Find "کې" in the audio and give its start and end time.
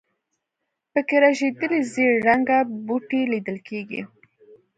1.07-1.17